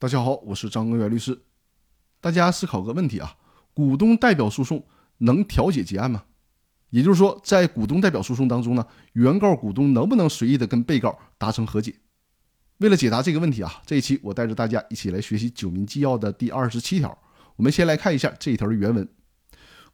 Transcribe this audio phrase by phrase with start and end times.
[0.00, 1.36] 大家好，我是张根源律师。
[2.20, 3.34] 大家思考个问题啊：
[3.74, 4.86] 股东代表诉讼
[5.18, 6.22] 能调解结案吗？
[6.90, 11.96] 也就是说，在股东代表诉讼当中呢，原告股东能不能随意的跟被告达成和解？
[12.76, 17.18] 为了解答这个问题啊，这一期我带着大家一起来学习《九民纪要》的第二十七条。
[17.56, 19.08] 我们先来看一下这一条的原文：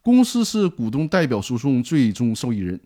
[0.03, 2.79] 公司是股东代表诉讼最终受益人，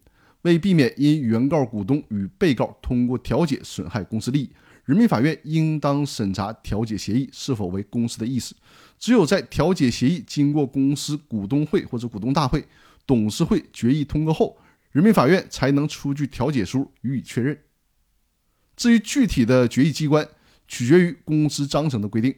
[0.43, 4.53] 为避免因原告股东与被告通过调解损害公司利益。
[4.89, 8.57] 人民法院应当审查调解协议是否为公司的意思。
[8.98, 12.66] 只有在调解协议经过公司股东会或者股东大会、
[13.06, 14.56] 董事会决议通过后，
[14.92, 17.59] 人民法院才能出具调解书予以确认。
[18.77, 20.27] 至于具体的决议机关，
[20.66, 22.34] 取决于公司章程的规定。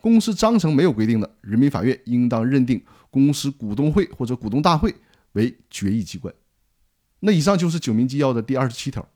[0.00, 4.92] 公司章程没有规定的，人民法院应当认定公司股东会或者股东大会
[5.34, 6.34] 为决议机关。
[7.20, 9.08] 那以上就是《九民纪要》的第二十七条。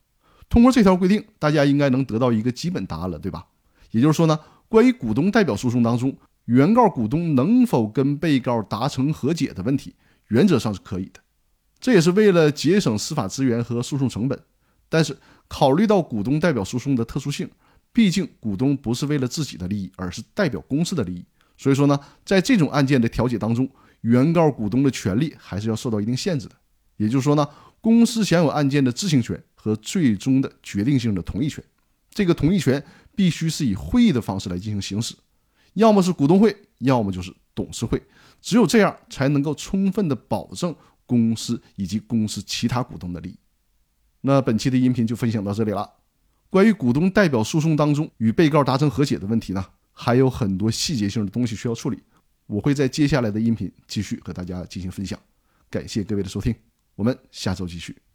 [0.48, 3.46] 通过这条规定，大家应该能得到一个基本答案了，对吧？
[3.91, 9.95] 也就是说呢，关于股东代表诉讼当中，原告股东能否跟被告达成和解的问题，
[10.29, 11.20] 原则上是可以的。
[11.80, 14.40] 这也是为了节省司法资源和诉讼成本。
[14.88, 15.16] 但是，
[15.48, 17.51] 考虑到股东代表诉讼的特殊性，
[17.92, 21.24] 毕竟股东不是为了自己的利益，而是代表公司的利益。
[21.59, 23.68] 所以说呢，在这种案件的调解当中，
[24.02, 26.54] 原告股东的权利还是要受到一定限制的。
[26.96, 27.48] 也就是说呢，
[27.80, 29.42] 公司享有案件的知情权。
[29.66, 31.62] 和最终的决定性的同意权，
[32.09, 32.80] 这个同意权
[33.16, 35.12] 必须是以会议的方式来进行行使，
[35.74, 38.00] 要么是股东会，要么就是董事会，
[38.40, 40.73] 只有这样才能够充分的保证
[41.04, 43.36] 公司以及公司其他股东的利益。
[44.20, 45.95] 那本期的音频就分享到这里了。
[46.48, 52.01] 关于股东代表诉讼当中与被告达成和解的问题呢，还有很多细节性的东西需要处理，
[52.46, 55.20] 我会在接下来的音频继续和大家进行分享。
[55.68, 56.54] 感谢各位的收听，
[56.95, 58.05] 我们下周继续。